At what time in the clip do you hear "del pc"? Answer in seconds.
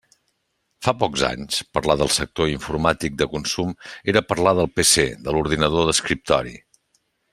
4.61-5.07